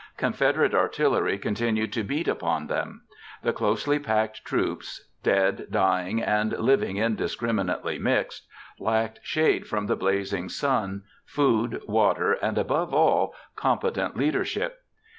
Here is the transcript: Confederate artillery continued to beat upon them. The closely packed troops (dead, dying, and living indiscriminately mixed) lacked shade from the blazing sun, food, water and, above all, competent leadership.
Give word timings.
Confederate 0.17 0.73
artillery 0.73 1.37
continued 1.37 1.93
to 1.93 2.01
beat 2.03 2.27
upon 2.27 2.65
them. 2.65 3.01
The 3.43 3.53
closely 3.53 3.99
packed 3.99 4.43
troops 4.43 5.07
(dead, 5.21 5.67
dying, 5.69 6.23
and 6.23 6.57
living 6.57 6.97
indiscriminately 6.97 7.99
mixed) 7.99 8.47
lacked 8.79 9.19
shade 9.21 9.67
from 9.67 9.85
the 9.85 9.95
blazing 9.95 10.49
sun, 10.49 11.03
food, 11.23 11.83
water 11.87 12.33
and, 12.33 12.57
above 12.57 12.95
all, 12.95 13.35
competent 13.55 14.17
leadership. 14.17 14.81